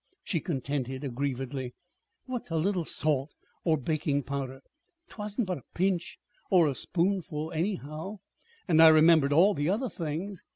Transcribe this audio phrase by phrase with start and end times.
[0.23, 1.75] she contended aggrievedly.
[2.25, 4.61] "What's a little salt or baking powder?
[5.09, 6.17] 'Twasn't but a pinch
[6.49, 8.17] or a spoonful, anyhow,
[8.67, 10.43] and I remembered all the other things.